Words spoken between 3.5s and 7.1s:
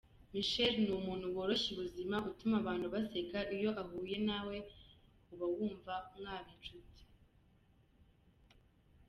iyo uhuye nawe ubawumva mwaba inshuti.